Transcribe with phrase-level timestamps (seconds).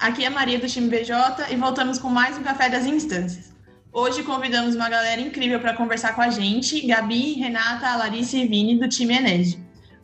[0.00, 3.52] Aqui é Maria do time BJ e voltamos com mais um Café das Instâncias.
[3.92, 8.78] Hoje convidamos uma galera incrível para conversar com a gente: Gabi, Renata, Larissa e Vini
[8.78, 9.58] do time Enege.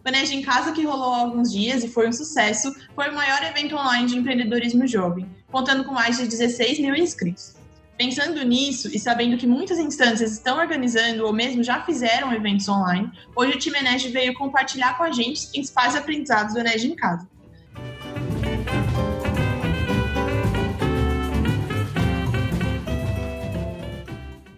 [0.05, 3.15] O Enege em Casa, que rolou há alguns dias e foi um sucesso, foi o
[3.15, 7.55] maior evento online de empreendedorismo jovem, contando com mais de 16 mil inscritos.
[7.97, 13.11] Pensando nisso e sabendo que muitas instâncias estão organizando ou mesmo já fizeram eventos online,
[13.35, 16.95] hoje o time Enege veio compartilhar com a gente os principais aprendizados do Enege em
[16.95, 17.27] Casa.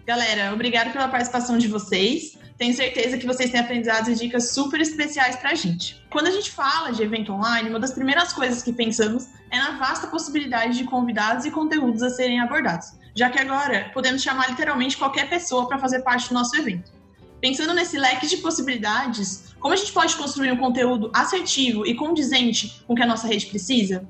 [0.09, 2.35] Galera, obrigado pela participação de vocês.
[2.57, 6.03] Tenho certeza que vocês têm aprendizados e dicas super especiais para a gente.
[6.09, 9.77] Quando a gente fala de evento online, uma das primeiras coisas que pensamos é na
[9.77, 14.97] vasta possibilidade de convidados e conteúdos a serem abordados, já que agora podemos chamar literalmente
[14.97, 16.91] qualquer pessoa para fazer parte do nosso evento.
[17.39, 22.81] Pensando nesse leque de possibilidades, como a gente pode construir um conteúdo assertivo e condizente
[22.87, 24.09] com o que a nossa rede precisa?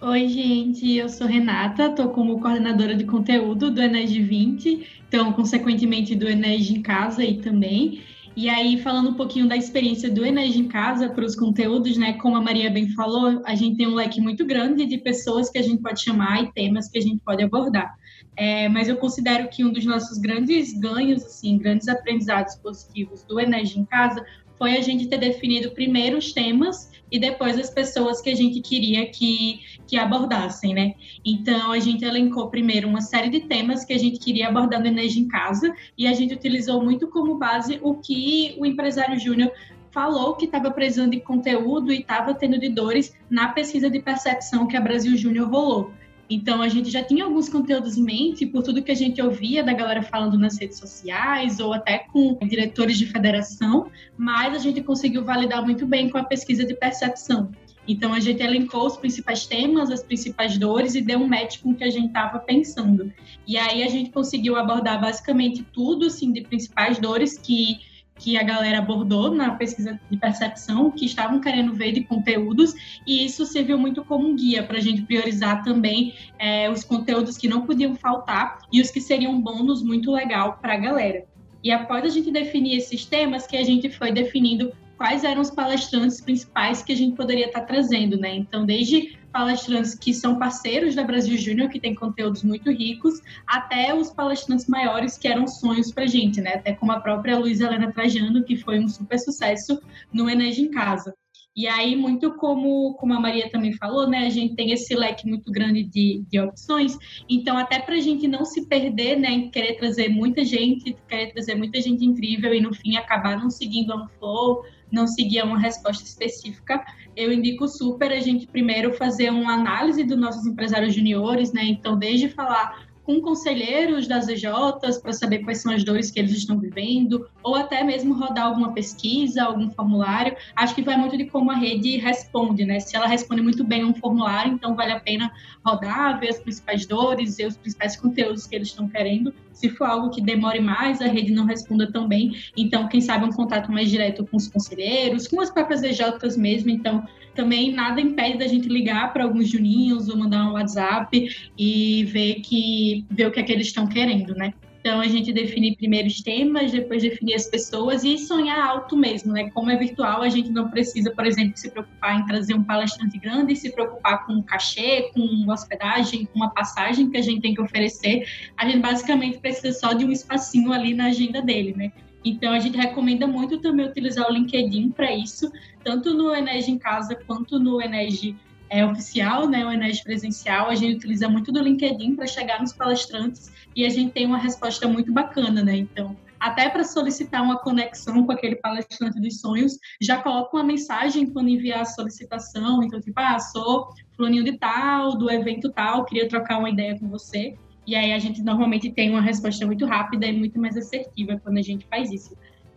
[0.00, 6.14] Oi, gente, eu sou Renata, estou como coordenadora de conteúdo do Enege 20, então, consequentemente,
[6.14, 8.04] do Enege em Casa e também.
[8.36, 12.12] E aí, falando um pouquinho da experiência do Enege em Casa para os conteúdos, né?
[12.12, 15.58] Como a Maria bem falou, a gente tem um leque muito grande de pessoas que
[15.58, 17.92] a gente pode chamar e temas que a gente pode abordar.
[18.36, 23.40] É, mas eu considero que um dos nossos grandes ganhos, assim, grandes aprendizados positivos do
[23.40, 24.24] Enege em Casa
[24.56, 28.60] foi a gente ter definido primeiro os temas e depois as pessoas que a gente
[28.60, 30.94] queria que, que abordassem, né?
[31.24, 34.86] Então, a gente elencou primeiro uma série de temas que a gente queria abordar no
[34.86, 39.50] Energia em Casa e a gente utilizou muito como base o que o empresário júnior
[39.90, 44.66] falou que estava precisando de conteúdo e estava tendo de dores na pesquisa de percepção
[44.66, 45.90] que a Brasil Júnior rolou.
[46.30, 49.64] Então, a gente já tinha alguns conteúdos em mente, por tudo que a gente ouvia
[49.64, 54.82] da galera falando nas redes sociais, ou até com diretores de federação, mas a gente
[54.82, 57.50] conseguiu validar muito bem com a pesquisa de percepção.
[57.86, 61.70] Então, a gente elencou os principais temas, as principais dores e deu um match com
[61.70, 63.10] o que a gente estava pensando.
[63.46, 67.80] E aí, a gente conseguiu abordar basicamente tudo, assim, de principais dores que
[68.18, 72.74] que a galera abordou na pesquisa de percepção, que estavam querendo ver de conteúdos,
[73.06, 77.36] e isso serviu muito como um guia para a gente priorizar também é, os conteúdos
[77.36, 81.24] que não podiam faltar e os que seriam bônus muito legal para a galera.
[81.62, 85.50] E após a gente definir esses temas, que a gente foi definindo quais eram os
[85.50, 88.34] palestrantes principais que a gente poderia estar trazendo, né?
[88.34, 93.94] Então, desde palestrantes que são parceiros da Brasil Júnior, que tem conteúdos muito ricos, até
[93.94, 96.54] os palestrantes maiores que eram sonhos para gente, né?
[96.54, 99.80] Até como a própria Luísa Helena Trajano, que foi um super sucesso
[100.12, 101.14] no Energia em Casa.
[101.54, 105.28] E aí, muito como, como a Maria também falou, né, a gente tem esse leque
[105.28, 106.96] muito grande de, de opções.
[107.28, 111.32] Então, até para a gente não se perder, né, em querer trazer muita gente, querer
[111.32, 115.58] trazer muita gente incrível e no fim acabar não seguindo um flow, não seguir uma
[115.58, 116.84] resposta específica,
[117.16, 121.64] eu indico super a gente primeiro fazer uma análise dos nossos empresários juniores, né?
[121.64, 126.32] Então, desde falar com conselheiros das EJs para saber quais são as dores que eles
[126.32, 130.36] estão vivendo, ou até mesmo rodar alguma pesquisa, algum formulário.
[130.54, 132.80] Acho que vai muito de como a rede responde, né?
[132.80, 135.32] Se ela responde muito bem um formulário, então vale a pena
[135.64, 139.32] rodar, ver as principais dores, ver os principais conteúdos que eles estão querendo.
[139.54, 143.24] Se for algo que demore mais, a rede não responda tão bem, então quem sabe
[143.24, 147.02] um contato mais direto com os conselheiros, com as próprias EJs mesmo, então
[147.38, 152.40] também nada impede da gente ligar para alguns juninhos ou mandar um WhatsApp e ver
[152.40, 154.52] que ver o que é que eles estão querendo, né?
[154.80, 159.32] Então a gente define primeiro os temas, depois definir as pessoas e sonhar alto mesmo,
[159.32, 159.50] né?
[159.50, 163.16] Como é virtual, a gente não precisa, por exemplo, se preocupar em trazer um palestrante
[163.18, 167.54] grande, se preocupar com um cachê, com hospedagem, com uma passagem que a gente tem
[167.54, 168.26] que oferecer.
[168.56, 171.92] A gente basicamente precisa só de um espacinho ali na agenda dele, né?
[172.24, 175.50] Então, a gente recomenda muito também utilizar o LinkedIn para isso,
[175.84, 178.36] tanto no Enege em casa quanto no Enege
[178.70, 180.68] é, oficial, né, o Enege presencial.
[180.68, 184.38] A gente utiliza muito do LinkedIn para chegar nos palestrantes e a gente tem uma
[184.38, 185.76] resposta muito bacana, né?
[185.76, 191.26] Então, até para solicitar uma conexão com aquele palestrante dos sonhos, já coloca uma mensagem
[191.26, 192.82] quando enviar a solicitação.
[192.82, 197.08] Então, tipo, ah, sou fulaninho de tal, do evento tal, queria trocar uma ideia com
[197.08, 197.56] você.
[197.88, 201.56] E aí a gente normalmente tem uma resposta muito rápida e muito mais assertiva quando
[201.56, 202.36] a gente faz isso.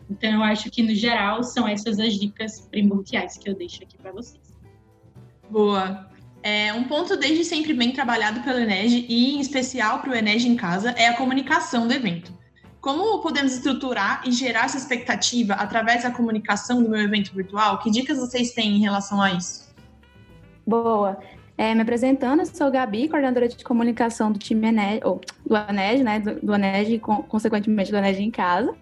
[0.10, 3.98] Então eu acho que no geral são essas as dicas primordiais que eu deixo aqui
[3.98, 4.42] para vocês.
[5.50, 6.10] Boa.
[6.42, 10.48] É, um ponto desde sempre bem trabalhado pelo Enege e em especial para o Enege
[10.48, 12.31] em casa é a comunicação do evento.
[12.80, 17.80] Como podemos estruturar e gerar essa expectativa através da comunicação do meu evento virtual?
[17.80, 19.75] Que dicas vocês têm em relação a isso?
[20.66, 21.19] Boa.
[21.62, 26.19] É, me apresentando, sou Gabi, coordenadora de comunicação do time Ened, ou do ANEG, né,
[26.19, 28.74] do, do ANEG e, consequentemente, do ANEG em casa.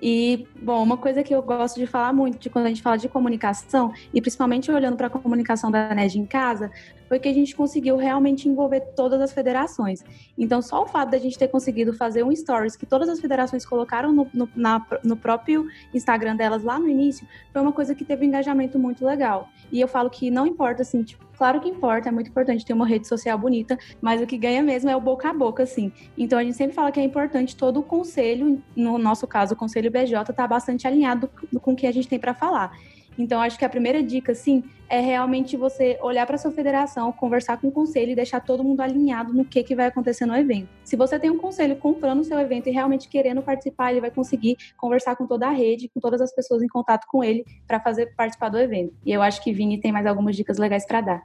[0.00, 2.96] E, bom, uma coisa que eu gosto de falar muito de quando a gente fala
[2.96, 6.70] de comunicação, e principalmente olhando para a comunicação da NED em casa,
[7.08, 10.04] foi que a gente conseguiu realmente envolver todas as federações.
[10.36, 13.64] Então, só o fato da gente ter conseguido fazer um stories que todas as federações
[13.64, 18.04] colocaram no, no, na, no próprio Instagram delas lá no início, foi uma coisa que
[18.04, 19.48] teve um engajamento muito legal.
[19.72, 22.72] E eu falo que não importa, assim, tipo, claro que importa, é muito importante ter
[22.72, 25.90] uma rede social bonita, mas o que ganha mesmo é o boca a boca, assim.
[26.16, 29.56] Então, a gente sempre fala que é importante todo o conselho, no nosso caso, o
[29.56, 31.28] Conselho BJ, estar tá bastante alinhado
[31.60, 32.72] com o que a gente tem para falar.
[33.18, 37.60] Então, acho que a primeira dica, sim, é realmente você olhar para sua federação, conversar
[37.60, 40.68] com o conselho e deixar todo mundo alinhado no que, que vai acontecer no evento.
[40.84, 44.10] Se você tem um conselho comprando o seu evento e realmente querendo participar, ele vai
[44.12, 47.80] conseguir conversar com toda a rede, com todas as pessoas em contato com ele para
[47.80, 48.94] fazer participar do evento.
[49.04, 51.22] E eu acho que Vini tem mais algumas dicas legais para dar.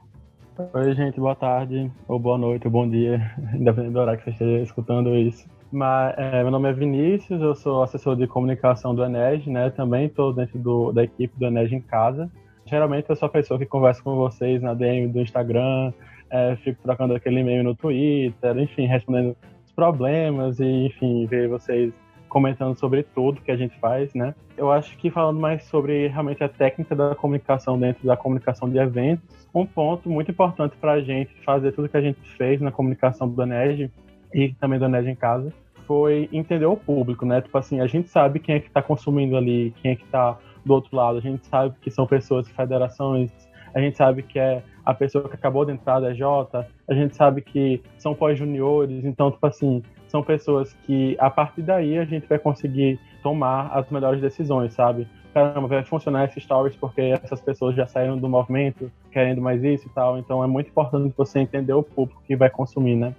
[0.72, 3.20] Oi, gente, boa tarde, ou boa noite, ou bom dia,
[3.54, 5.48] independente do horário que você esteja escutando isso.
[5.74, 9.70] Mas, é, meu nome é Vinícius, eu sou assessor de comunicação do Eneg, né?
[9.70, 12.30] Também estou dentro do, da equipe do Eneg em casa.
[12.64, 15.92] Geralmente eu sou a pessoa que conversa com vocês na DM do Instagram,
[16.30, 19.36] é, fico trocando aquele e-mail no Twitter, enfim, respondendo
[19.66, 21.92] os problemas e, enfim, ver vocês
[22.28, 24.32] comentando sobre tudo que a gente faz, né?
[24.56, 28.78] Eu acho que falando mais sobre realmente a técnica da comunicação dentro da comunicação de
[28.78, 32.70] eventos, um ponto muito importante para a gente fazer tudo que a gente fez na
[32.70, 33.90] comunicação do Eneg
[34.32, 35.52] e também do Eneg em casa
[35.86, 37.40] foi entender o público, né?
[37.40, 40.38] Tipo assim, a gente sabe quem é que está consumindo ali, quem é que está
[40.64, 43.30] do outro lado, a gente sabe que são pessoas de federações,
[43.74, 47.16] a gente sabe que é a pessoa que acabou de entrar da J, a gente
[47.16, 52.26] sabe que são pós-juniores, então, tipo assim, são pessoas que a partir daí a gente
[52.28, 55.08] vai conseguir tomar as melhores decisões, sabe?
[55.32, 59.88] Caramba, vai funcionar esses stories porque essas pessoas já saíram do movimento querendo mais isso
[59.88, 63.14] e tal, então é muito importante você entender o público que vai consumir, né?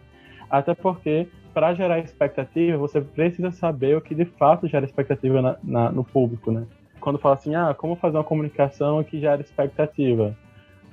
[0.50, 5.58] Até porque para gerar expectativa, você precisa saber o que de fato gera expectativa na,
[5.64, 6.68] na, no público, né?
[7.00, 10.36] Quando fala assim, ah, como fazer uma comunicação que gera expectativa?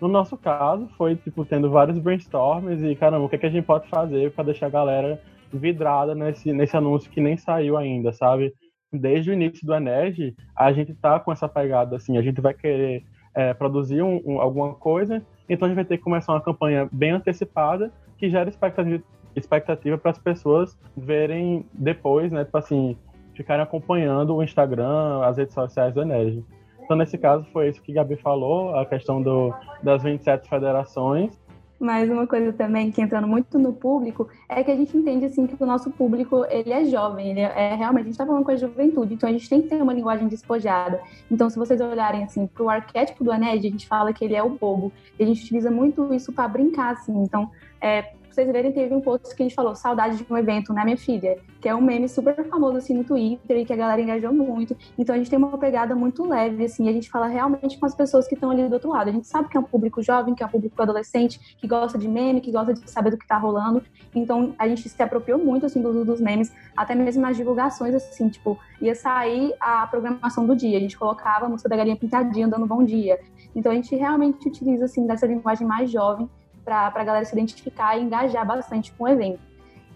[0.00, 3.50] No nosso caso, foi, tipo, tendo vários brainstorms e, caramba, o que, é que a
[3.50, 5.20] gente pode fazer para deixar a galera
[5.52, 8.52] vidrada nesse, nesse anúncio que nem saiu ainda, sabe?
[8.92, 12.54] Desde o início do Ened, a gente tá com essa pegada, assim, a gente vai
[12.54, 13.02] querer
[13.34, 16.88] é, produzir um, um, alguma coisa, então a gente vai ter que começar uma campanha
[16.92, 19.02] bem antecipada que gera expectativa,
[19.34, 22.44] expectativa para as pessoas verem depois, né?
[22.44, 22.96] Tipo assim,
[23.34, 26.44] ficarem acompanhando o Instagram, as redes sociais do Energy.
[26.84, 31.40] Então, nesse caso, foi isso que Gabi falou, a questão do, das 27 federações.
[31.82, 35.48] Mas uma coisa também que entrando muito no público é que a gente entende assim
[35.48, 38.44] que o nosso público ele é jovem, ele é, é realmente a gente está falando
[38.44, 41.00] com a juventude, então a gente tem que ter uma linguagem despojada.
[41.28, 44.36] Então se vocês olharem assim para o arquétipo do Aned, a gente fala que ele
[44.36, 44.92] é o bobo.
[45.18, 47.20] E a gente utiliza muito isso para brincar assim.
[47.20, 47.50] Então
[47.80, 50.84] é, vocês verem, teve um post que a gente falou, saudade de um evento, né,
[50.84, 51.38] minha filha?
[51.60, 54.76] Que é um meme super famoso, assim, no Twitter e que a galera engajou muito.
[54.98, 57.94] Então a gente tem uma pegada muito leve, assim, a gente fala realmente com as
[57.94, 59.08] pessoas que estão ali do outro lado.
[59.08, 61.98] A gente sabe que é um público jovem, que é um público adolescente, que gosta
[61.98, 63.82] de meme, que gosta de saber do que tá rolando.
[64.14, 68.28] Então a gente se apropriou muito, assim, dos, dos memes, até mesmo nas divulgações, assim,
[68.28, 70.78] tipo, ia sair a programação do dia.
[70.78, 73.20] A gente colocava a música da galinha pintadinha, dando bom dia.
[73.54, 76.28] Então a gente realmente utiliza, assim, dessa linguagem mais jovem
[76.64, 79.40] para a galera se identificar e engajar bastante com o evento.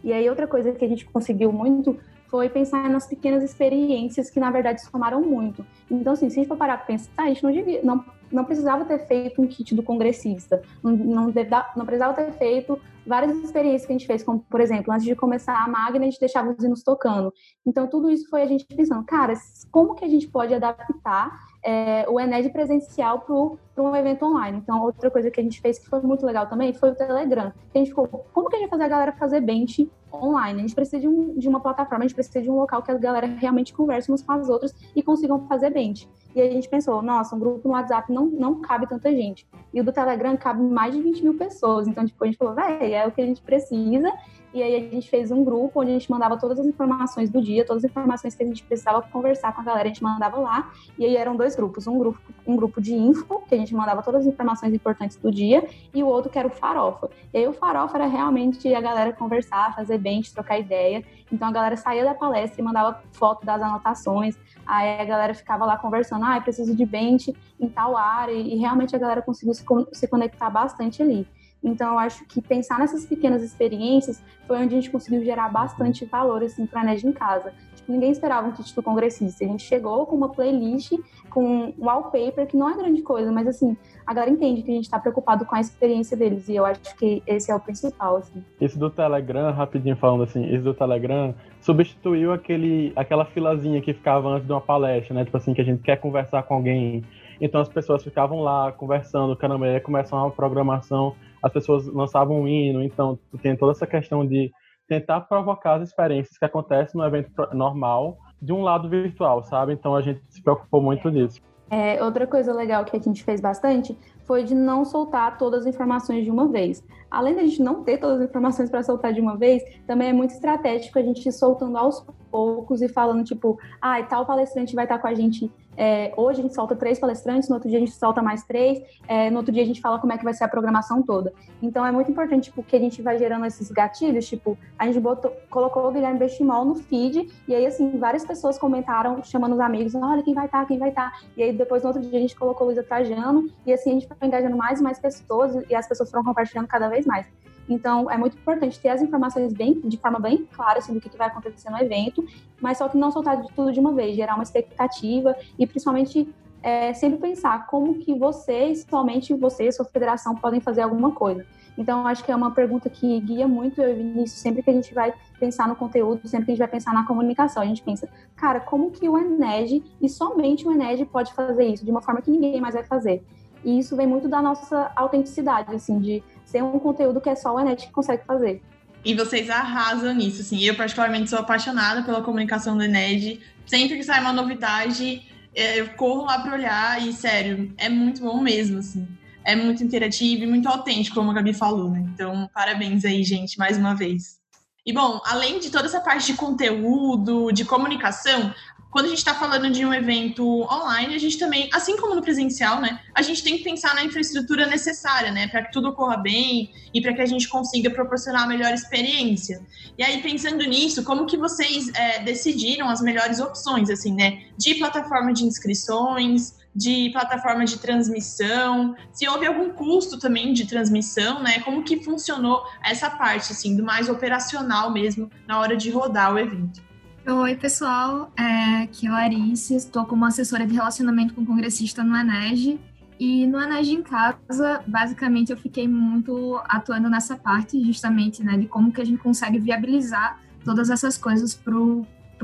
[0.02, 1.98] E aí outra coisa que a gente conseguiu muito
[2.28, 5.64] foi pensar nas pequenas experiências que na verdade somaram muito.
[5.90, 8.44] Então assim, se a gente for parar para pensar, a gente não devia, não, não
[8.44, 11.32] precisava ter feito um kit do congressista, não, não,
[11.76, 15.14] não precisava ter feito várias experiências que a gente fez, como por exemplo, antes de
[15.14, 17.32] começar a Magna, a gente deixava os hinos tocando.
[17.64, 19.34] Então tudo isso foi a gente pensando, cara,
[19.70, 21.30] como que a gente pode adaptar
[21.62, 24.58] é, o Ened presencial para um evento online.
[24.58, 27.52] Então, outra coisa que a gente fez que foi muito legal também foi o Telegram.
[27.74, 30.60] A gente ficou, como que a gente vai fazer a galera fazer bench online?
[30.60, 32.90] A gente precisa de, um, de uma plataforma, a gente precisa de um local que
[32.90, 36.08] a galera realmente converse umas com as outras e consigam fazer bench.
[36.34, 39.46] E a gente pensou, nossa, um grupo no WhatsApp não, não cabe tanta gente.
[39.72, 41.88] E o do Telegram cabe mais de 20 mil pessoas.
[41.88, 44.12] Então, tipo, a gente falou, véi, é o que a gente precisa
[44.56, 47.42] e aí a gente fez um grupo onde a gente mandava todas as informações do
[47.42, 50.38] dia, todas as informações que a gente precisava conversar com a galera, a gente mandava
[50.38, 50.72] lá.
[50.98, 54.02] E aí eram dois grupos, um grupo, um grupo de info, que a gente mandava
[54.02, 57.10] todas as informações importantes do dia, e o outro que era o farofa.
[57.34, 61.04] E aí o farofa era realmente a galera conversar, fazer bench, trocar ideia.
[61.30, 64.38] Então a galera saía da palestra e mandava foto das anotações.
[64.66, 68.96] Aí a galera ficava lá conversando, ah, preciso de bench em tal área, e realmente
[68.96, 71.28] a galera conseguiu se, se conectar bastante ali.
[71.62, 76.04] Então, eu acho que pensar nessas pequenas experiências foi onde a gente conseguiu gerar bastante
[76.04, 77.52] valor assim, para a NED em casa.
[77.74, 79.44] Tipo, ninguém esperava um do congressista.
[79.44, 80.92] A gente chegou com uma playlist,
[81.30, 84.74] com um wallpaper, que não é grande coisa, mas assim, a galera entende que a
[84.74, 86.48] gente está preocupado com a experiência deles.
[86.48, 88.16] E eu acho que esse é o principal.
[88.16, 88.44] Assim.
[88.60, 94.28] Isso do Telegram, rapidinho falando assim, isso do Telegram substituiu aquele, aquela filazinha que ficava
[94.28, 95.24] antes de uma palestra, né?
[95.24, 97.04] Tipo assim, que a gente quer conversar com alguém.
[97.40, 101.14] Então as pessoas ficavam lá conversando, caramba, aí começa uma programação
[101.46, 104.50] as pessoas lançavam um hino, então tem toda essa questão de
[104.88, 109.72] tentar provocar as experiências que acontecem no evento normal de um lado virtual, sabe?
[109.72, 111.40] Então a gente se preocupou muito nisso.
[111.70, 115.66] É, outra coisa legal que a gente fez bastante foi de não soltar todas as
[115.66, 116.82] informações de uma vez.
[117.10, 120.12] Além da gente não ter todas as informações para soltar de uma vez, também é
[120.12, 124.84] muito estratégico a gente ir soltando aos poucos e falando, tipo, ah, tal palestrante vai
[124.84, 127.80] estar com a gente é, hoje a gente solta três palestrantes, no outro dia a
[127.80, 130.32] gente solta mais três, é, no outro dia a gente fala como é que vai
[130.32, 131.32] ser a programação toda.
[131.62, 134.98] Então é muito importante tipo, que a gente vai gerando esses gatilhos, tipo, a gente
[134.98, 139.60] botou, colocou o Guilherme Bestimol no feed, e aí assim, várias pessoas comentaram, chamando os
[139.60, 141.10] amigos, olha quem vai estar, tá, quem vai estar.
[141.10, 141.18] Tá.
[141.36, 144.08] E aí depois no outro dia a gente colocou Luísa Trajano, e assim a gente
[144.22, 147.26] engajando mais e mais pessoas, e as pessoas foram compartilhando cada vez mais.
[147.68, 151.14] Então, é muito importante ter as informações bem, de forma bem clara assim, do que,
[151.16, 152.24] vai acontecer no evento,
[152.60, 156.32] mas só que não soltar de tudo de uma vez, gerar uma expectativa e principalmente
[156.62, 161.44] é, sempre pensar como que vocês, somente você e sua federação podem fazer alguma coisa.
[161.76, 164.72] Então, acho que é uma pergunta que guia muito eu e Vinícius sempre que a
[164.72, 167.62] gente vai pensar no conteúdo, sempre que a gente vai pensar na comunicação.
[167.62, 171.84] A gente pensa, cara, como que o Ened e somente o Ened pode fazer isso
[171.84, 173.22] de uma forma que ninguém mais vai fazer?
[173.64, 177.54] E isso vem muito da nossa autenticidade, assim, de ser um conteúdo que é só
[177.54, 178.62] o Enet que consegue fazer.
[179.04, 180.60] E vocês arrasam nisso, assim.
[180.62, 183.40] Eu, particularmente, sou apaixonada pela comunicação do Ened.
[183.64, 185.22] Sempre que sai uma novidade,
[185.54, 189.06] é, eu corro lá para olhar e, sério, é muito bom mesmo, assim.
[189.44, 192.04] É muito interativo e muito autêntico, como a Gabi falou, né?
[192.12, 194.40] Então, parabéns aí, gente, mais uma vez.
[194.84, 198.52] E bom, além de toda essa parte de conteúdo, de comunicação,
[198.96, 202.22] quando a gente está falando de um evento online, a gente também, assim como no
[202.22, 206.16] presencial, né, a gente tem que pensar na infraestrutura necessária, né, para que tudo ocorra
[206.16, 209.60] bem e para que a gente consiga proporcionar a melhor experiência.
[209.98, 214.76] E aí, pensando nisso, como que vocês é, decidiram as melhores opções, assim, né, de
[214.76, 221.60] plataforma de inscrições, de plataforma de transmissão, se houve algum custo também de transmissão, né?
[221.60, 226.38] Como que funcionou essa parte assim do mais operacional mesmo na hora de rodar o
[226.38, 226.85] evento?
[227.28, 228.30] Oi, pessoal.
[228.38, 229.74] É, aqui é Larissa.
[229.74, 232.78] Estou como assessora de relacionamento com congressista no ENEG.
[233.18, 238.66] E no ENEG em casa, basicamente, eu fiquei muito atuando nessa parte, justamente, né, de
[238.68, 241.76] como que a gente consegue viabilizar todas essas coisas para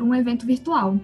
[0.03, 0.99] um evento virtual.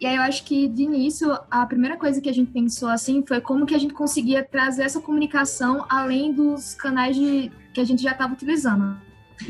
[0.00, 3.22] E aí eu acho que, de início, a primeira coisa que a gente pensou, assim,
[3.24, 7.84] foi como que a gente conseguia trazer essa comunicação além dos canais de, que a
[7.84, 8.98] gente já estava utilizando.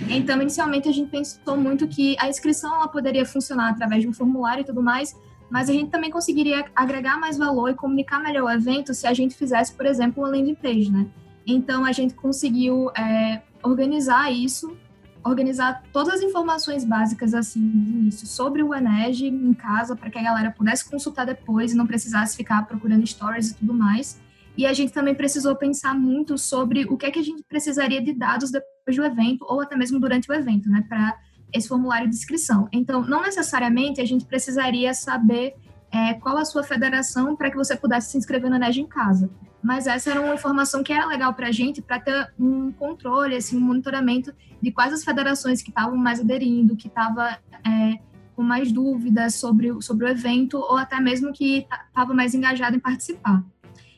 [0.09, 4.13] Então, inicialmente, a gente pensou muito que a inscrição ela poderia funcionar através de um
[4.13, 5.15] formulário e tudo mais,
[5.51, 9.15] mas a gente também conseguiria agregar mais valor e comunicar melhor o evento se a
[9.15, 11.07] gente fizesse, por exemplo, uma landing page, né?
[11.47, 14.77] Então, a gente conseguiu é, organizar isso,
[15.23, 20.19] organizar todas as informações básicas, assim, de início, sobre o Eneg em casa, para que
[20.19, 24.21] a galera pudesse consultar depois e não precisasse ficar procurando stories e tudo mais.
[24.57, 28.01] E a gente também precisou pensar muito sobre o que é que a gente precisaria
[28.01, 31.19] de dados depois do evento, ou até mesmo durante o evento, né, para
[31.53, 32.69] esse formulário de inscrição.
[32.73, 35.55] Então, não necessariamente a gente precisaria saber
[35.91, 39.31] é, qual a sua federação para que você pudesse se inscrever no NEG em casa.
[39.63, 43.37] Mas essa era uma informação que era legal para a gente, para ter um controle,
[43.37, 47.99] assim, um monitoramento de quais as federações que estavam mais aderindo, que estavam é,
[48.35, 52.81] com mais dúvidas sobre, sobre o evento, ou até mesmo que estava mais engajado em
[52.81, 53.43] participar.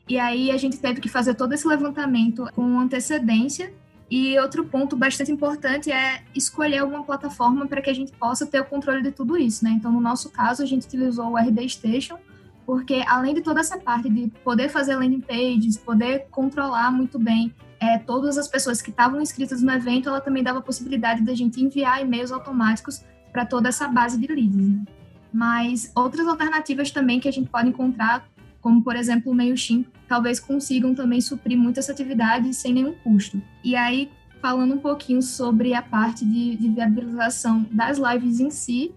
[0.09, 3.73] E aí a gente teve que fazer todo esse levantamento com antecedência.
[4.09, 8.61] E outro ponto bastante importante é escolher uma plataforma para que a gente possa ter
[8.61, 9.73] o controle de tudo isso, né?
[9.73, 12.17] Então, no nosso caso, a gente utilizou o RD Station,
[12.65, 17.53] porque além de toda essa parte de poder fazer landing pages, poder controlar muito bem
[17.81, 21.35] é, todas as pessoas que estavam inscritas no evento, ela também dava a possibilidade da
[21.35, 24.55] gente enviar e-mails automáticos para toda essa base de leads.
[24.55, 24.85] Né?
[25.33, 28.27] Mas outras alternativas também que a gente pode encontrar
[28.67, 33.41] como por exemplo o MailChimp, talvez consigam também suprir muitas atividades sem nenhum custo.
[33.63, 34.11] E aí,
[34.43, 38.93] falando um pouquinho sobre a parte de, de viabilização das lives em si,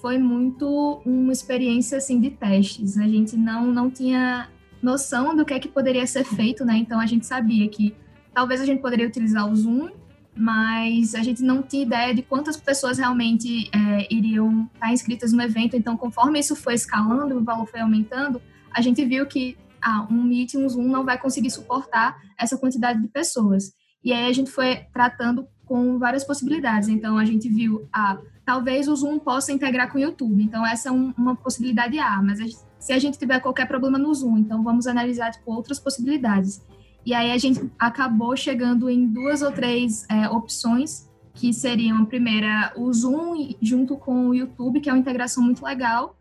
[0.00, 2.98] foi muito uma experiência assim de testes.
[2.98, 4.48] A gente não não tinha
[4.82, 6.76] noção do que é que poderia ser feito, né?
[6.76, 7.94] Então a gente sabia que
[8.34, 9.90] talvez a gente poderia utilizar o Zoom,
[10.36, 15.40] mas a gente não tinha ideia de quantas pessoas realmente é, iriam estar inscritas no
[15.40, 15.76] evento.
[15.76, 18.42] Então, conforme isso foi escalando, o valor foi aumentando,
[18.74, 23.00] a gente viu que ah, um Meet, um Zoom não vai conseguir suportar essa quantidade
[23.00, 23.72] de pessoas.
[24.02, 26.88] E aí a gente foi tratando com várias possibilidades.
[26.88, 30.42] Então a gente viu a ah, talvez o Zoom possa integrar com o YouTube.
[30.42, 32.44] Então essa é um, uma possibilidade A, mas a
[32.84, 36.62] se a gente tiver qualquer problema no Zoom, então vamos analisar tipo, outras possibilidades.
[37.06, 42.04] E aí a gente acabou chegando em duas ou três é, opções que seriam a
[42.04, 46.14] primeira o Zoom junto com o YouTube, que é uma integração muito legal.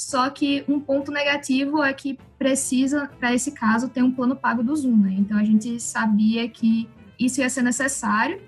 [0.00, 4.62] Só que um ponto negativo é que precisa, para esse caso, ter um plano pago
[4.62, 5.14] do Zoom, né?
[5.18, 6.88] Então a gente sabia que
[7.18, 8.40] isso ia ser necessário,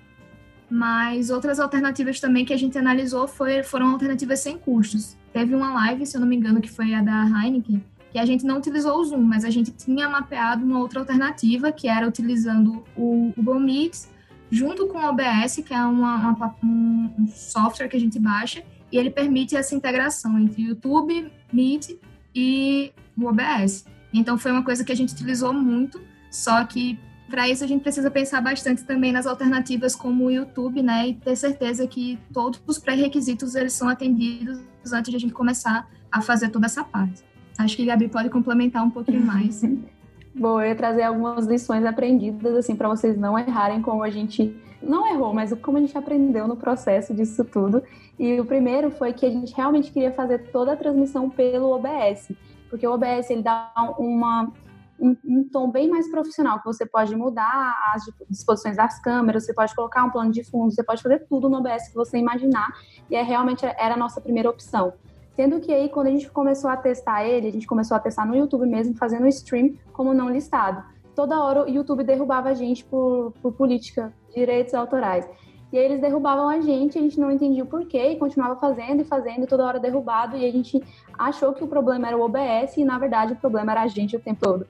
[0.67, 5.15] mas outras alternativas também que a gente analisou foi, foram alternativas sem custos.
[5.31, 8.25] Teve uma live, se eu não me engano, que foi a da Heineken, que a
[8.25, 12.07] gente não utilizou o Zoom, mas a gente tinha mapeado uma outra alternativa, que era
[12.07, 14.07] utilizando o Google Meet
[14.49, 18.63] junto com o OBS, que é uma, uma, um software que a gente baixa,
[18.93, 21.97] e ele permite essa integração entre YouTube, Meet
[22.33, 23.85] e o OBS.
[24.13, 27.81] Então foi uma coisa que a gente utilizou muito, só que para isso a gente
[27.81, 32.61] precisa pensar bastante também nas alternativas como o YouTube, né, e ter certeza que todos
[32.67, 34.59] os pré-requisitos eles são atendidos
[34.93, 37.23] antes de a gente começar a fazer toda essa parte.
[37.57, 39.63] Acho que Gabi pode complementar um pouquinho mais.
[40.35, 44.55] Bom, eu ia trazer algumas lições aprendidas, assim, para vocês não errarem como a gente
[44.83, 47.83] não errou, mas como a gente aprendeu no processo disso tudo.
[48.19, 52.31] E o primeiro foi que a gente realmente queria fazer toda a transmissão pelo OBS,
[52.69, 54.51] porque o OBS ele dá uma
[54.99, 59.53] um, um, tom bem mais profissional, que você pode mudar as disposições das câmeras, você
[59.53, 62.71] pode colocar um plano de fundo, você pode fazer tudo no OBS que você imaginar,
[63.09, 64.93] e é realmente era a nossa primeira opção.
[65.35, 68.25] Sendo que aí, quando a gente começou a testar ele, a gente começou a testar
[68.25, 70.83] no YouTube mesmo, fazendo stream como não listado.
[71.15, 75.27] Toda hora o YouTube derrubava a gente por, por política, direitos autorais.
[75.71, 79.01] E aí eles derrubavam a gente, a gente não entendia o porquê, e continuava fazendo
[79.01, 80.79] e fazendo, toda hora derrubado, e a gente
[81.17, 84.15] achou que o problema era o OBS, e na verdade o problema era a gente
[84.15, 84.67] o tempo todo.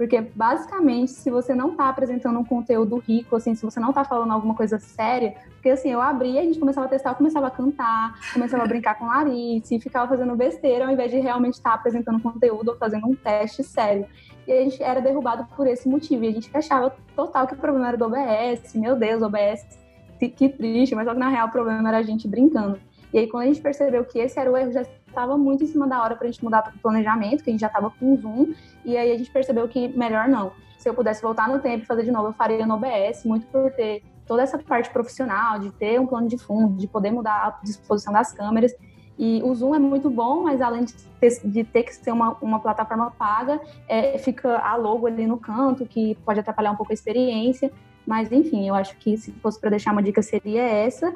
[0.00, 4.02] Porque, basicamente, se você não está apresentando um conteúdo rico, assim, se você não está
[4.02, 7.48] falando alguma coisa séria, porque, assim, eu abria, a gente começava a testar, eu começava
[7.48, 11.72] a cantar, começava a brincar com Larice, ficava fazendo besteira, ao invés de realmente estar
[11.72, 14.06] tá apresentando conteúdo ou fazendo um teste sério.
[14.48, 16.24] E a gente era derrubado por esse motivo.
[16.24, 19.66] E a gente achava total que o problema era do OBS, meu Deus, OBS,
[20.18, 22.78] que triste, mas só que na real o problema era a gente brincando.
[23.12, 25.66] E aí, quando a gente percebeu que esse era o erro, já estava muito em
[25.66, 28.16] cima da hora para a gente mudar o planejamento, que a gente já estava com
[28.16, 30.52] Zoom, e aí a gente percebeu que melhor não.
[30.78, 33.46] Se eu pudesse voltar no tempo e fazer de novo, eu faria no OBS, muito
[33.48, 37.46] por ter toda essa parte profissional, de ter um plano de fundo, de poder mudar
[37.46, 38.72] a disposição das câmeras.
[39.18, 42.36] E o Zoom é muito bom, mas além de ter, de ter que ser uma,
[42.40, 46.92] uma plataforma paga, é, fica a logo ali no canto, que pode atrapalhar um pouco
[46.92, 47.70] a experiência.
[48.06, 51.12] Mas, enfim, eu acho que se fosse para deixar uma dica, seria essa.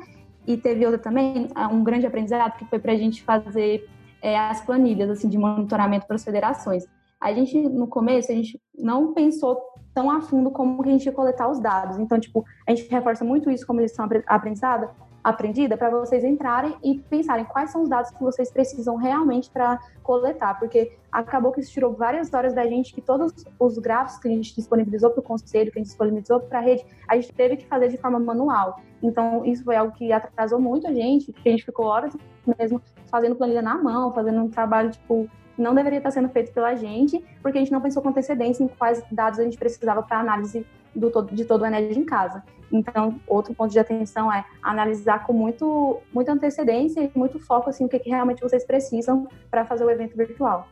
[0.46, 3.88] E teve outra também, é, um grande aprendizado, que foi para a gente fazer
[4.20, 6.86] é, as planilhas assim, de monitoramento para as federações.
[7.20, 9.60] A gente, no começo, a gente não pensou
[9.94, 11.98] tão a fundo como que a gente ia coletar os dados.
[11.98, 14.90] Então, tipo, a gente reforça muito isso como lição aprendizada,
[15.24, 19.80] aprendida para vocês entrarem e pensarem quais são os dados que vocês precisam realmente para
[20.02, 24.28] coletar, porque acabou que isso tirou várias horas da gente, que todos os gráficos que
[24.28, 27.32] a gente disponibilizou para o conselho, que a gente disponibilizou para a rede, a gente
[27.32, 28.78] teve que fazer de forma manual.
[29.02, 32.14] Então, isso foi algo que atrasou muito a gente, porque a gente ficou horas
[32.58, 36.74] mesmo fazendo planilha na mão, fazendo um trabalho, tipo, não deveria estar sendo feito pela
[36.74, 40.18] gente, porque a gente não pensou com antecedência em quais dados a gente precisava para
[40.18, 42.42] análise do todo, de todo o Ened em casa.
[42.72, 47.84] Então, outro ponto de atenção é analisar com muito, muita antecedência e muito foco assim,
[47.84, 50.66] o que, que realmente vocês precisam para fazer o evento virtual.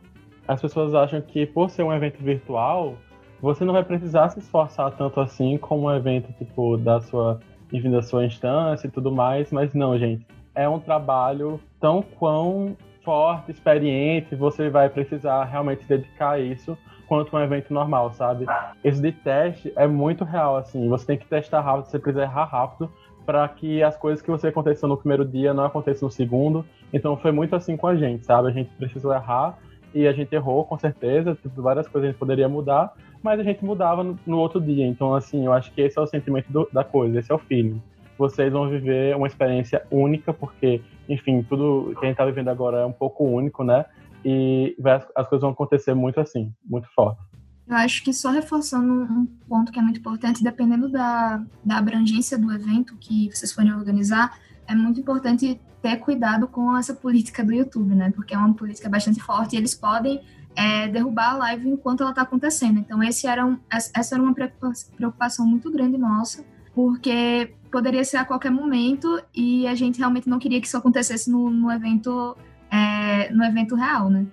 [0.47, 2.95] As pessoas acham que por ser um evento virtual,
[3.41, 7.39] você não vai precisar se esforçar tanto assim como um evento tipo da sua,
[7.71, 10.25] enfim, da sua instância e tudo mais, mas não, gente.
[10.55, 16.77] É um trabalho tão quão forte, experiente, você vai precisar realmente se dedicar a isso
[17.07, 18.45] quanto um evento normal, sabe?
[18.83, 20.87] Esse de teste é muito real, assim.
[20.89, 22.91] Você tem que testar rápido, você precisa errar rápido
[23.25, 26.65] para que as coisas que você aconteceu no primeiro dia não aconteçam no segundo.
[26.91, 28.47] Então foi muito assim com a gente, sabe?
[28.47, 29.57] A gente precisou errar
[29.93, 33.43] e a gente errou com certeza, tipo, várias coisas a gente poderia mudar, mas a
[33.43, 34.85] gente mudava no, no outro dia.
[34.85, 37.39] Então, assim, eu acho que esse é o sentimento do, da coisa, esse é o
[37.39, 37.81] feeling.
[38.17, 42.79] Vocês vão viver uma experiência única, porque, enfim, tudo que a gente está vivendo agora
[42.79, 43.85] é um pouco único, né?
[44.25, 44.75] e
[45.15, 47.21] as coisas vão acontecer muito assim, muito forte.
[47.67, 52.37] Eu acho que só reforçando um ponto que é muito importante, dependendo da, da abrangência
[52.37, 57.53] do evento que vocês forem organizar, é muito importante ter cuidado com essa política do
[57.53, 58.11] YouTube, né?
[58.11, 60.21] Porque é uma política bastante forte e eles podem
[60.55, 62.79] é, derrubar a live enquanto ela está acontecendo.
[62.79, 68.25] Então, esse era um, essa era uma preocupação muito grande nossa, porque poderia ser a
[68.25, 72.35] qualquer momento e a gente realmente não queria que isso acontecesse no, no evento
[72.71, 74.25] é, no evento real, né?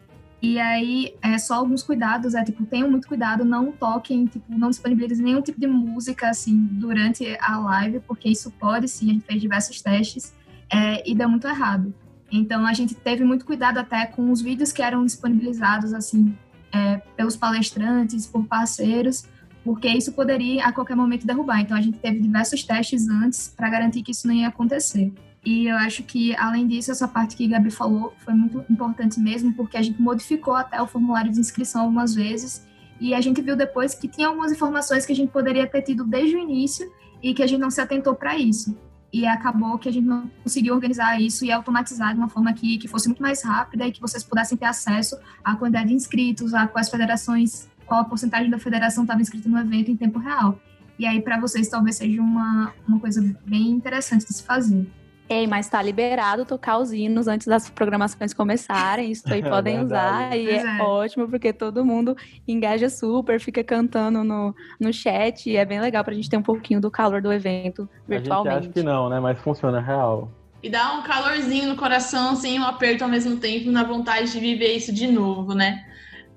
[0.43, 4.71] E aí, é só alguns cuidados, é tipo, tenham muito cuidado, não toquem, tipo, não
[4.71, 9.27] disponibilizem nenhum tipo de música, assim, durante a live, porque isso pode, sim, a gente
[9.27, 10.35] fez diversos testes,
[10.73, 11.93] é, e deu muito errado.
[12.33, 16.35] Então, a gente teve muito cuidado até com os vídeos que eram disponibilizados, assim,
[16.73, 19.27] é, pelos palestrantes, por parceiros,
[19.65, 21.61] porque isso poderia, a qualquer momento, derrubar.
[21.61, 25.13] Então, a gente teve diversos testes antes para garantir que isso não ia acontecer.
[25.45, 29.19] E eu acho que, além disso, essa parte que a Gabi falou foi muito importante
[29.19, 32.67] mesmo, porque a gente modificou até o formulário de inscrição algumas vezes,
[33.01, 36.05] e a gente viu depois que tinha algumas informações que a gente poderia ter tido
[36.05, 36.91] desde o início
[37.23, 38.77] e que a gente não se atentou para isso.
[39.11, 42.77] E acabou que a gente não conseguiu organizar isso e automatizar de uma forma que,
[42.77, 46.53] que fosse muito mais rápida e que vocês pudessem ter acesso à quantidade de inscritos,
[46.53, 50.57] a quais federações, qual a porcentagem da federação estava inscrita no evento em tempo real.
[50.97, 54.87] E aí, para vocês, talvez seja uma, uma coisa bem interessante de se fazer.
[55.29, 59.11] Ei, mas tá liberado tocar os hinos antes das programações começarem.
[59.11, 63.41] Isso aí é podem é usar e é, é, ótimo porque todo mundo engaja super,
[63.41, 66.93] fica cantando no, no chat e é bem legal pra gente ter um pouquinho do
[66.93, 68.49] calor do evento virtualmente.
[68.49, 69.19] A gente acha que não, né?
[69.19, 70.31] Mas funciona real.
[70.63, 74.39] E dá um calorzinho no coração, sem um aperto ao mesmo tempo, na vontade de
[74.39, 75.90] viver isso de novo, né?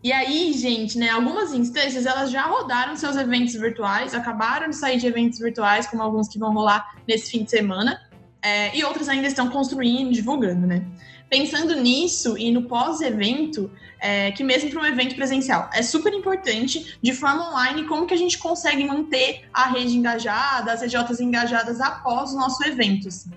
[0.03, 4.97] E aí, gente, né, algumas instâncias elas já rodaram seus eventos virtuais, acabaram de sair
[4.97, 7.97] de eventos virtuais, como alguns que vão rolar nesse fim de semana
[8.43, 10.83] é, e outras ainda estão construindo, divulgando, né?
[11.29, 16.97] Pensando nisso e no pós-evento, é, que mesmo para um evento presencial, é super importante,
[17.01, 21.79] de forma online, como que a gente consegue manter a rede engajada, as EJs engajadas
[21.79, 23.07] após o nosso evento.
[23.07, 23.31] Assim.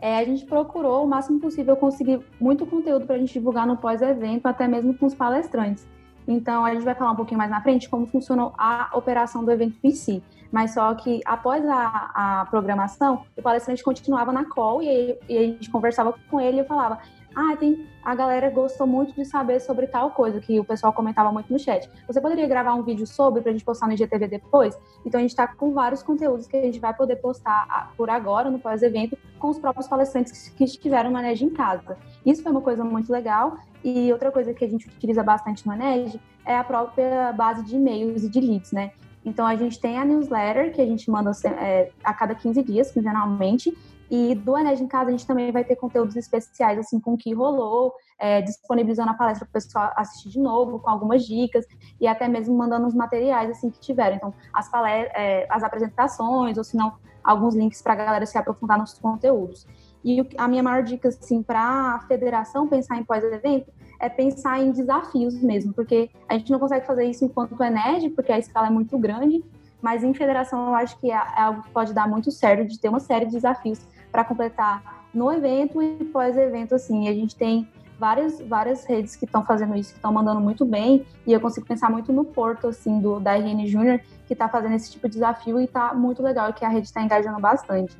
[0.00, 3.76] É, a gente procurou o máximo possível conseguir muito conteúdo para a gente divulgar no
[3.76, 5.84] pós-evento, até mesmo com os palestrantes.
[6.26, 9.50] Então, a gente vai falar um pouquinho mais na frente como funcionou a operação do
[9.50, 10.22] evento em si.
[10.50, 15.42] Mas só que após a, a programação, o palestrante continuava na call e, e a
[15.42, 16.98] gente conversava com ele e eu falava,
[17.36, 21.30] ah, tem, a galera gostou muito de saber sobre tal coisa, que o pessoal comentava
[21.30, 21.86] muito no chat.
[22.06, 24.74] Você poderia gravar um vídeo sobre pra gente postar no IGTV depois?
[25.04, 28.50] Então a gente tá com vários conteúdos que a gente vai poder postar por agora,
[28.50, 31.98] no pós-evento, com os próprios palestrantes que estiveram no Aneg em casa.
[32.24, 33.58] Isso foi uma coisa muito legal.
[33.84, 37.76] E outra coisa que a gente utiliza bastante no Aneg é a própria base de
[37.76, 38.92] e-mails e de leads, né?
[39.26, 42.92] Então, a gente tem a newsletter, que a gente manda é, a cada 15 dias,
[42.92, 43.76] quinzenalmente,
[44.10, 47.16] e do Enes em Casa a gente também vai ter conteúdos especiais, assim, com o
[47.16, 51.66] que rolou, é, disponibilizando a palestra para o pessoal assistir de novo, com algumas dicas,
[52.00, 54.16] e até mesmo mandando os materiais, assim, que tiveram.
[54.16, 54.70] Então, as,
[55.14, 59.66] é, as apresentações, ou se não, alguns links para a galera se aprofundar nos conteúdos.
[60.04, 64.70] E a minha maior dica, assim, para a federação pensar em pós-evento é pensar em
[64.70, 68.70] desafios mesmo, porque a gente não consegue fazer isso enquanto Ened, porque a escala é
[68.70, 69.42] muito grande,
[69.82, 72.78] mas em federação eu acho que é, é algo que pode dar muito certo, de
[72.78, 73.80] ter uma série de desafios
[74.16, 77.06] para completar no evento e pós-evento, assim.
[77.06, 81.04] A gente tem várias, várias redes que estão fazendo isso, que estão mandando muito bem,
[81.26, 84.74] e eu consigo pensar muito no Porto, assim, do, da RN Júnior, que está fazendo
[84.74, 87.94] esse tipo de desafio e está muito legal, que a rede está engajando bastante.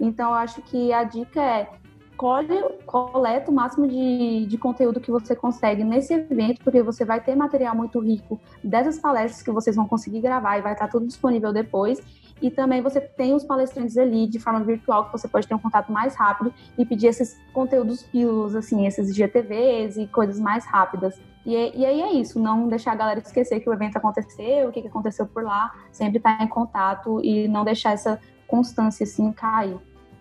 [0.00, 1.68] Então, eu acho que a dica é
[2.16, 7.20] colhe, coleta o máximo de, de conteúdo que você consegue nesse evento, porque você vai
[7.20, 11.06] ter material muito rico dessas palestras que vocês vão conseguir gravar e vai estar tudo
[11.06, 12.02] disponível depois.
[12.40, 15.58] E também você tem os palestrantes ali de forma virtual, que você pode ter um
[15.58, 21.20] contato mais rápido e pedir esses conteúdos pílulas, assim, esses GTVs e coisas mais rápidas.
[21.44, 24.72] E, e aí é isso, não deixar a galera esquecer que o evento aconteceu, o
[24.72, 29.32] que, que aconteceu por lá, sempre estar em contato e não deixar essa constância, assim,
[29.32, 29.76] cair.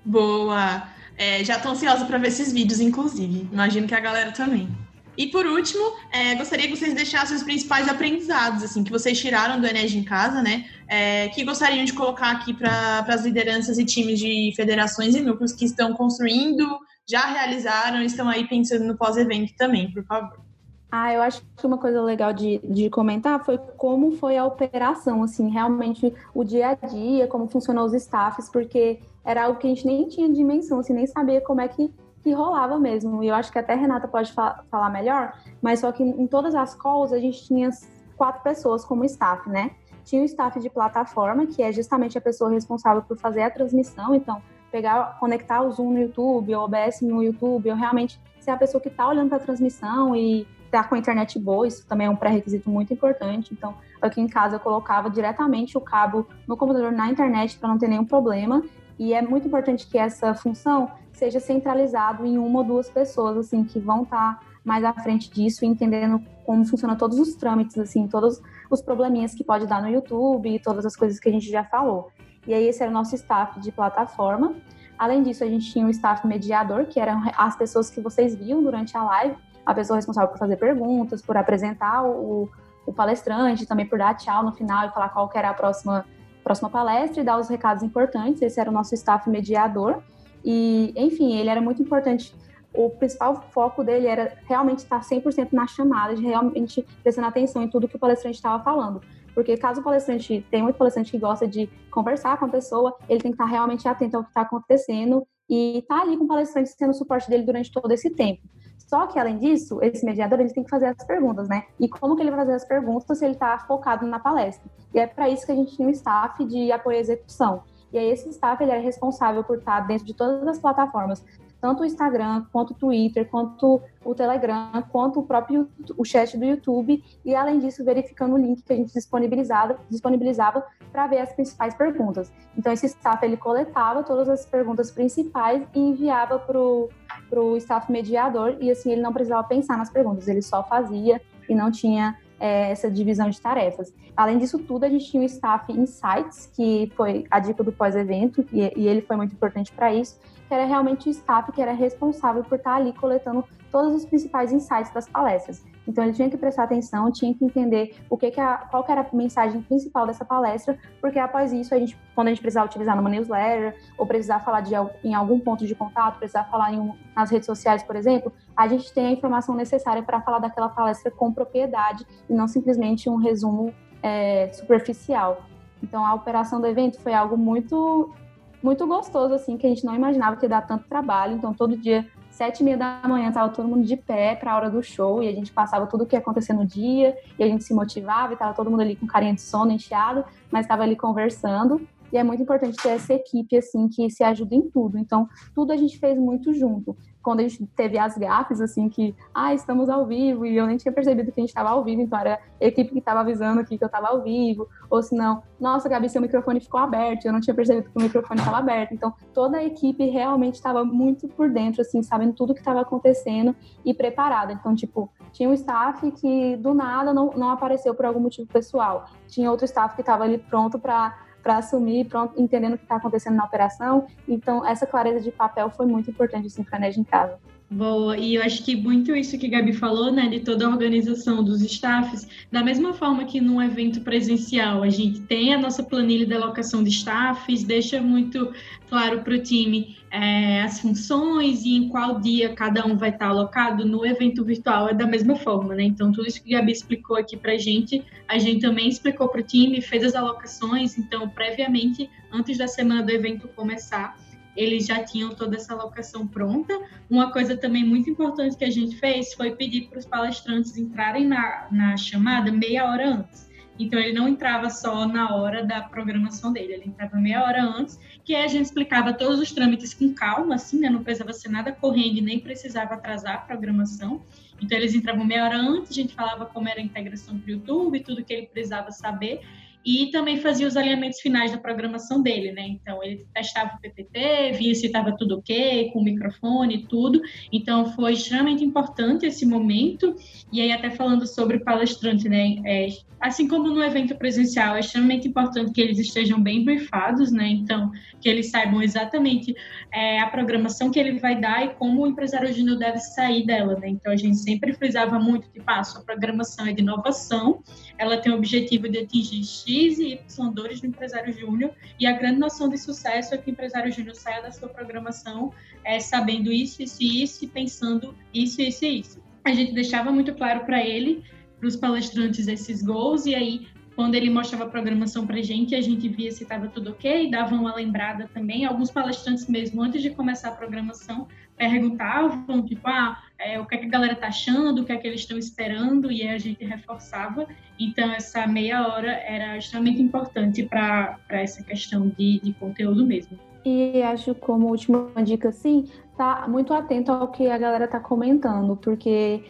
[0.05, 0.83] Boa!
[1.17, 3.49] É, já estou ansiosa para ver esses vídeos, inclusive.
[3.51, 4.69] Imagino que a galera também.
[5.17, 9.59] E por último, é, gostaria que vocês deixassem os principais aprendizados, assim, que vocês tiraram
[9.59, 10.65] do Enes em casa, né?
[10.87, 15.53] É, que gostariam de colocar aqui para as lideranças e times de federações e núcleos
[15.53, 16.65] que estão construindo,
[17.09, 20.47] já realizaram, estão aí pensando no pós-evento também, por favor.
[20.91, 25.21] Ah, eu acho que uma coisa legal de, de comentar foi como foi a operação,
[25.21, 29.69] assim, realmente o dia a dia, como funcionou os staffs, porque era algo que a
[29.69, 31.91] gente nem tinha dimensão, assim, nem sabia como é que,
[32.27, 33.23] que rolava mesmo.
[33.23, 36.27] E eu acho que até a Renata pode fa falar melhor, mas só que em
[36.27, 37.69] todas as calls a gente tinha
[38.17, 39.71] quatro pessoas como staff, né?
[40.03, 44.13] Tinha o staff de plataforma, que é justamente a pessoa responsável por fazer a transmissão,
[44.13, 48.57] então pegar, conectar o Zoom no YouTube, o OBS no YouTube, ou realmente ser a
[48.57, 52.07] pessoa que está olhando para a transmissão e tá com a internet boa, isso também
[52.07, 53.53] é um pré-requisito muito importante.
[53.53, 57.77] Então, aqui em casa eu colocava diretamente o cabo no computador na internet para não
[57.77, 58.61] ter nenhum problema.
[58.99, 63.63] E é muito importante que essa função seja centralizado em uma ou duas pessoas, assim,
[63.63, 68.07] que vão estar tá mais à frente disso, entendendo como funciona todos os trâmites, assim,
[68.07, 71.49] todos os probleminhas que pode dar no YouTube e todas as coisas que a gente
[71.49, 72.11] já falou.
[72.45, 74.55] E aí esse era o nosso staff de plataforma.
[74.97, 78.61] Além disso, a gente tinha o staff mediador, que eram as pessoas que vocês viam
[78.61, 82.47] durante a live, a pessoa responsável por fazer perguntas, por apresentar o,
[82.85, 86.05] o palestrante, também por dar tchau no final e falar qual era a próxima,
[86.43, 88.41] próxima palestra e dar os recados importantes.
[88.43, 90.03] Esse era o nosso staff mediador.
[90.43, 92.33] E, enfim, ele era muito importante.
[92.73, 97.69] O principal foco dele era realmente estar 100% na chamada, de realmente prestando atenção em
[97.69, 99.01] tudo que o palestrante estava falando.
[99.33, 103.19] Porque caso o palestrante, tem muito palestrante que gosta de conversar com a pessoa, ele
[103.19, 106.27] tem que estar realmente atento ao que está acontecendo e estar tá ali com o
[106.27, 108.41] palestrante sendo o suporte dele durante todo esse tempo.
[108.77, 111.65] Só que, além disso, esse mediador ele tem que fazer as perguntas, né?
[111.79, 114.69] E como que ele vai fazer as perguntas se ele está focado na palestra?
[114.93, 117.63] E é para isso que a gente tinha um staff de apoio à execução.
[117.91, 121.23] E aí esse staff ele é responsável por estar dentro de todas as plataformas,
[121.59, 126.45] tanto o Instagram, quanto o Twitter, quanto o Telegram, quanto o próprio o chat do
[126.45, 131.33] YouTube, e além disso, verificando o link que a gente disponibilizava, disponibilizava para ver as
[131.33, 132.31] principais perguntas.
[132.57, 138.57] Então, esse staff ele coletava todas as perguntas principais e enviava para o staff mediador,
[138.61, 142.71] e assim ele não precisava pensar nas perguntas, ele só fazia e não tinha é,
[142.71, 143.93] essa divisão de tarefas.
[144.15, 148.45] Além disso tudo, a gente tinha o staff Insights, que foi a dica do pós-evento,
[148.51, 151.73] e, e ele foi muito importante para isso, que era realmente o staff que era
[151.73, 155.63] responsável por estar ali coletando todos os principais insights das palestras.
[155.87, 158.91] Então ele tinha que prestar atenção, tinha que entender o que, que a, qual que
[158.91, 162.65] era a mensagem principal dessa palestra, porque após isso a gente, quando a gente precisar
[162.65, 166.93] utilizar numa newsletter ou precisar falar de em algum ponto de contato, precisar falar em
[167.15, 171.09] nas redes sociais, por exemplo, a gente tem a informação necessária para falar daquela palestra
[171.09, 175.41] com propriedade e não simplesmente um resumo é, superficial.
[175.81, 178.13] Então a operação do evento foi algo muito
[178.61, 181.35] muito gostoso, assim, que a gente não imaginava que ia dar tanto trabalho.
[181.35, 184.55] Então, todo dia, sete e meia da manhã, tava todo mundo de pé para a
[184.55, 187.43] hora do show e a gente passava tudo o que ia acontecer no dia e
[187.43, 190.65] a gente se motivava e tava todo mundo ali com carinha de sono, encheado, mas
[190.65, 191.81] estava ali conversando.
[192.11, 194.97] E é muito importante ter essa equipe, assim, que se ajuda em tudo.
[194.97, 196.95] Então, tudo a gente fez muito junto
[197.27, 200.77] quando a gente teve as gafes, assim, que, ah, estamos ao vivo, e eu nem
[200.77, 203.59] tinha percebido que a gente estava ao vivo, então era a equipe que estava avisando
[203.59, 207.25] aqui que eu estava ao vivo, ou se não, nossa, Gabi, seu microfone ficou aberto,
[207.25, 208.93] eu não tinha percebido que o microfone estava aberto.
[208.93, 213.53] Então, toda a equipe realmente estava muito por dentro, assim, sabendo tudo que estava acontecendo
[213.83, 214.53] e preparada.
[214.53, 219.03] Então, tipo, tinha um staff que do nada não, não apareceu por algum motivo pessoal,
[219.27, 222.95] tinha outro staff que estava ali pronto para para assumir, pronto, entendendo o que está
[222.95, 224.07] acontecendo na operação.
[224.27, 227.39] Então, essa clareza de papel foi muito importante assim, para a NED em casa.
[227.69, 231.43] Boa, e eu acho que muito isso que Gabi falou, né, de toda a organização
[231.43, 236.25] dos staffs, da mesma forma que num evento presencial a gente tem a nossa planilha
[236.25, 238.53] de alocação de staffs, deixa muito
[238.89, 243.27] claro para o time é, as funções e em qual dia cada um vai estar
[243.27, 245.83] alocado, no evento virtual é da mesma forma, né?
[245.83, 249.27] Então, tudo isso que a Gabi explicou aqui para a gente, a gente também explicou
[249.27, 254.15] para o time, fez as alocações, então, previamente, antes da semana do evento começar,
[254.57, 256.73] eles já tinham toda essa alocação pronta.
[257.09, 261.25] Uma coisa também muito importante que a gente fez foi pedir para os palestrantes entrarem
[261.25, 263.47] na, na chamada meia hora antes.
[263.79, 267.99] Então, ele não entrava só na hora da programação dele, ele entrava meia hora antes,
[268.25, 270.89] que a gente explicava todos os trâmites com calma, assim, né?
[270.89, 274.23] Não precisava ser nada correndo, nem precisava atrasar a programação.
[274.59, 277.51] Então, eles entravam meia hora antes, a gente falava como era a integração para o
[277.51, 279.41] YouTube, tudo que ele precisava saber
[279.85, 282.67] e também fazia os alinhamentos finais da programação dele, né?
[282.67, 287.21] Então ele testava o PPT, via se estava tudo ok, com o microfone e tudo.
[287.51, 290.15] Então foi extremamente importante esse momento.
[290.51, 292.57] E aí até falando sobre palestrante, né?
[292.65, 292.87] É,
[293.19, 297.47] assim como no evento presencial, é extremamente importante que eles estejam bem briefados, né?
[297.47, 299.55] Então que eles saibam exatamente
[299.93, 303.79] é, a programação que ele vai dar e como o empresário júnior deve sair dela,
[303.79, 303.89] né?
[303.89, 307.61] Então a gente sempre frisava muito que ah, a sua programação é de inovação,
[307.97, 312.13] ela tem o objetivo de atingir X e Y dores do empresário júnior, e a
[312.13, 315.51] grande noção de sucesso é que o empresário júnior saia da sua programação
[315.83, 319.21] é, sabendo isso, isso e isso, e pensando isso, isso e isso.
[319.43, 321.23] A gente deixava muito claro para ele,
[321.59, 325.81] para os palestrantes, esses goals, e aí quando ele mostrava a programação para gente, a
[325.81, 328.63] gente via se estava tudo ok, dava uma lembrada também.
[328.63, 331.27] Alguns palestrantes mesmo, antes de começar a programação,
[331.57, 334.97] perguntavam, tipo, ah, é, o que, é que a galera tá achando, o que é
[334.97, 337.47] que eles estão esperando, e a gente reforçava.
[337.79, 343.37] Então, essa meia hora era extremamente importante para essa questão de, de conteúdo mesmo.
[343.65, 348.77] E acho como última dica, assim, tá muito atento ao que a galera tá comentando,
[348.77, 349.43] porque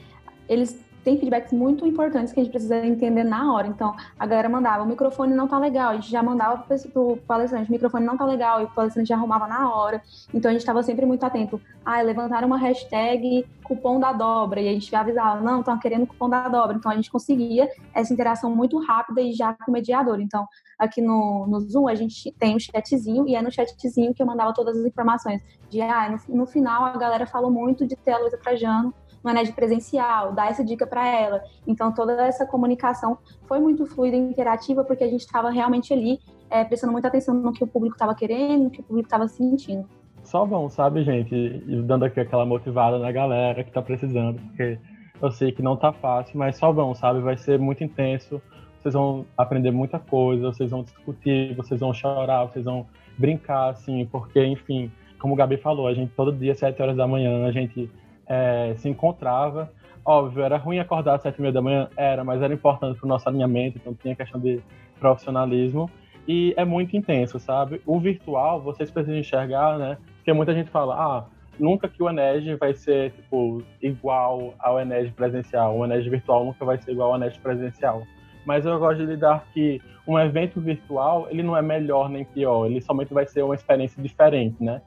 [0.50, 3.66] eles tem feedbacks muito importantes que a gente precisa entender na hora.
[3.66, 7.70] Então, a galera mandava, o microfone não tá legal, a gente já mandava pro palestrante,
[7.70, 10.02] o microfone não tá legal, e o palestrante já arrumava na hora.
[10.34, 11.62] Então, a gente estava sempre muito atento.
[11.86, 16.30] Ah, levantaram uma hashtag cupom da dobra, e a gente avisava, não, estão querendo cupom
[16.30, 16.76] da dobra.
[16.76, 20.20] Então, a gente conseguia essa interação muito rápida e já com o mediador.
[20.20, 20.46] Então,
[20.78, 24.28] aqui no, no Zoom, a gente tem um chatzinho, e é no chatzinho que eu
[24.28, 25.42] mandava todas as informações.
[25.70, 28.94] De, ah, no, no final, a galera falou muito de ter a Luísa Trajano,
[29.28, 31.44] no Ened presencial, dar essa dica para ela.
[31.66, 36.20] Então, toda essa comunicação foi muito fluida e interativa, porque a gente estava realmente ali
[36.50, 39.28] é, prestando muita atenção no que o público estava querendo, no que o público estava
[39.28, 39.86] sentindo.
[40.24, 41.34] Só bom, sabe, gente?
[41.34, 44.78] E dando aqui aquela motivada na galera que está precisando, porque
[45.22, 47.20] eu sei que não tá fácil, mas só vão, sabe?
[47.22, 48.42] Vai ser muito intenso.
[48.80, 52.86] Vocês vão aprender muita coisa, vocês vão discutir, vocês vão chorar, vocês vão
[53.18, 57.08] brincar, assim, porque, enfim, como o Gabi falou, a gente todo dia, sete horas da
[57.08, 57.90] manhã, a gente
[58.28, 59.72] é, se encontrava.
[60.04, 63.06] Óbvio, era ruim acordar às sete e meia da manhã, era, mas era importante para
[63.06, 64.62] o nosso alinhamento, então tinha questão de
[65.00, 65.90] profissionalismo.
[66.28, 67.82] E é muito intenso, sabe?
[67.86, 69.98] O virtual, vocês precisam enxergar, né?
[70.18, 71.26] Porque muita gente fala, ah,
[71.58, 75.78] nunca que o Ened vai ser, tipo, igual ao Ened presencial.
[75.78, 78.04] O Ened virtual nunca vai ser igual ao Ened presencial.
[78.46, 82.66] Mas eu gosto de lidar que um evento virtual, ele não é melhor nem pior,
[82.66, 84.82] ele somente vai ser uma experiência diferente, né?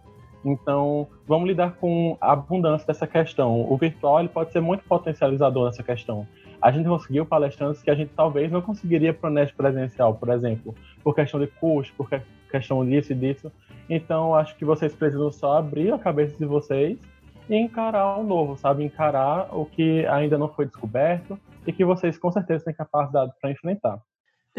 [0.45, 3.61] Então, vamos lidar com a abundância dessa questão.
[3.71, 6.27] O virtual ele pode ser muito potencializador nessa questão.
[6.61, 10.31] A gente conseguiu palestrantes que a gente talvez não conseguiria para o NET presencial, por
[10.31, 12.09] exemplo, por questão de custo, por
[12.51, 13.53] questão disso e disso.
[13.89, 16.99] Então, acho que vocês precisam só abrir a cabeça de vocês
[17.49, 18.85] e encarar o novo, sabe?
[18.85, 23.51] Encarar o que ainda não foi descoberto e que vocês com certeza têm capacidade para
[23.51, 24.01] enfrentar.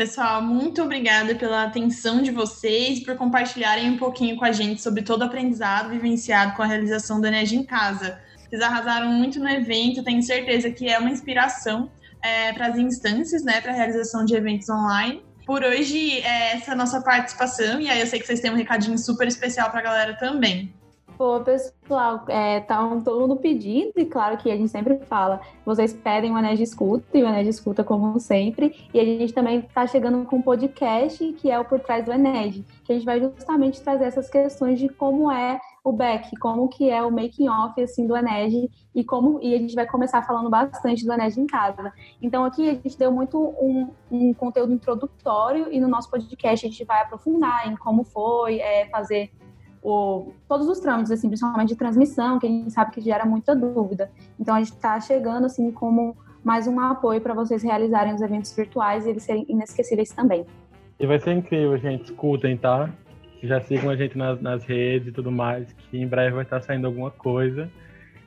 [0.01, 5.03] Pessoal, muito obrigada pela atenção de vocês, por compartilharem um pouquinho com a gente sobre
[5.03, 8.19] todo o aprendizado vivenciado com a realização do Enem em Casa.
[8.49, 13.43] Vocês arrasaram muito no evento, tenho certeza que é uma inspiração é, para as instâncias,
[13.43, 15.23] né, para a realização de eventos online.
[15.45, 18.97] Por hoje, é essa nossa participação, e aí eu sei que vocês têm um recadinho
[18.97, 20.73] super especial para a galera também.
[21.15, 21.75] Pô, pessoal,
[22.27, 26.55] é, tá todo mundo pedindo, e claro que a gente sempre fala, vocês pedem o
[26.55, 30.37] de Escuta, e o de Escuta, como sempre, e a gente também está chegando com
[30.37, 34.05] um podcast, que é o Por Trás do Ened, que a gente vai justamente trazer
[34.05, 38.15] essas questões de como é o back, como que é o making off assim do
[38.15, 41.91] Ened e como e a gente vai começar falando bastante do Ened em casa.
[42.21, 46.69] Então aqui a gente deu muito um, um conteúdo introdutório e no nosso podcast a
[46.69, 49.31] gente vai aprofundar em como foi é, fazer
[49.81, 53.55] o, todos os trâmites, assim, principalmente de transmissão, que a gente sabe que gera muita
[53.55, 54.11] dúvida.
[54.39, 58.55] Então, a gente está chegando, assim, como mais um apoio para vocês realizarem os eventos
[58.55, 60.45] virtuais e eles serem inesquecíveis também.
[60.99, 62.05] E vai ser incrível, gente.
[62.05, 62.89] Escutem, tá?
[63.41, 66.61] Já sigam a gente nas, nas redes e tudo mais, que em breve vai estar
[66.61, 67.69] saindo alguma coisa.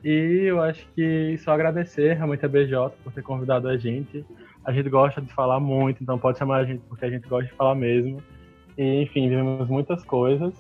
[0.03, 4.25] E eu acho que só agradecer realmente a BJ por ter convidado a gente.
[4.65, 7.49] A gente gosta de falar muito, então pode chamar a gente porque a gente gosta
[7.49, 8.21] de falar mesmo.
[8.77, 10.53] E, enfim, vivemos muitas coisas.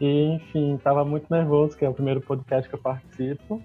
[0.00, 3.62] E, enfim, estava muito nervoso, que é o primeiro podcast que eu participo.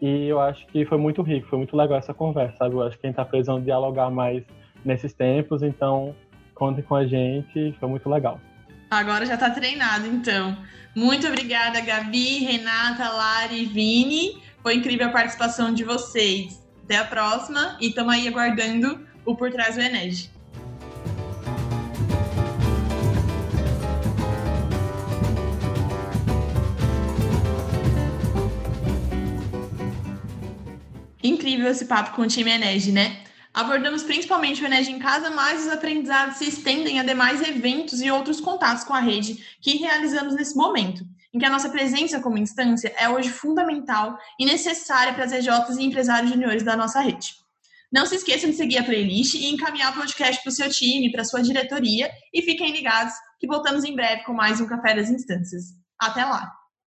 [0.00, 2.74] E eu acho que foi muito rico, foi muito legal essa conversa, sabe?
[2.74, 4.44] Eu acho que a gente tá precisando dialogar mais
[4.84, 6.14] nesses tempos, então
[6.54, 8.40] contem com a gente, foi muito legal.
[8.90, 10.56] Agora já está treinado, então.
[10.94, 14.42] Muito obrigada, Gabi, Renata, Lari, Vini.
[14.62, 16.64] Foi incrível a participação de vocês.
[16.84, 20.30] Até a próxima e estamos aí aguardando o Por Trás do Ened.
[31.26, 33.24] Incrível esse papo com o time Enege, né?
[33.52, 38.10] Abordamos principalmente o Enege em casa, mas os aprendizados se estendem a demais eventos e
[38.10, 42.38] outros contatos com a rede que realizamos nesse momento, em que a nossa presença como
[42.38, 47.34] instância é hoje fundamental e necessária para as EJs e empresários juniores da nossa rede.
[47.90, 51.10] Não se esqueçam de seguir a playlist e encaminhar o podcast para o seu time,
[51.10, 54.94] para a sua diretoria e fiquem ligados que voltamos em breve com mais um Café
[54.94, 55.74] das Instâncias.
[55.98, 56.65] Até lá!